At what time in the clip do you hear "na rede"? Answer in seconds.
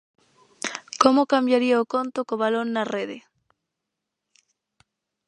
2.75-3.17